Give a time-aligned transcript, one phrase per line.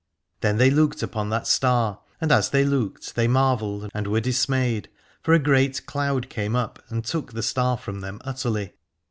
[0.39, 4.89] Then they looked upon that star, and as they looked they marvelled and were dismayed,
[5.21, 8.73] for a great cloud came up and took the star from them utterly.